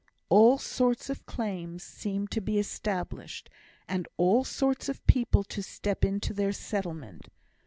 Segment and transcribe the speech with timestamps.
[0.29, 3.51] All sorts of claims seemed to be established,
[3.87, 7.29] and all sorts of people to step in to their settlement.